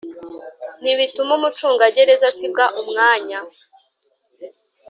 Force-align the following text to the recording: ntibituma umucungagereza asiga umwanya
ntibituma 0.81 1.31
umucungagereza 1.37 2.25
asiga 2.31 2.65
umwanya 2.81 3.39